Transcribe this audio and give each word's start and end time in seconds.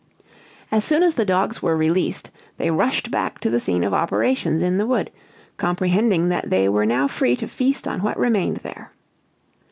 As 0.71 0.83
soon 0.83 1.03
as 1.03 1.13
the 1.13 1.25
dogs 1.25 1.61
were 1.61 1.77
released, 1.77 2.31
they 2.57 2.71
rushed 2.71 3.11
back 3.11 3.37
to 3.41 3.51
the 3.51 3.59
scene 3.59 3.83
of 3.83 3.93
operations 3.93 4.63
in 4.63 4.79
the 4.79 4.87
wood, 4.87 5.11
comprehending 5.57 6.29
that 6.29 6.49
they 6.49 6.67
were 6.67 6.87
now 6.87 7.07
free 7.07 7.35
to 7.35 7.47
feast 7.47 7.87
on 7.87 8.01
what 8.01 8.17
remained 8.17 8.57
there. 8.63 8.91